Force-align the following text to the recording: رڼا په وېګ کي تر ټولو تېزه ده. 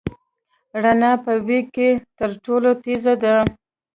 رڼا 0.83 1.11
په 1.23 1.31
وېګ 1.47 1.65
کي 1.75 1.89
تر 2.17 2.29
ټولو 2.43 2.69
تېزه 2.83 3.13
ده. 3.23 3.35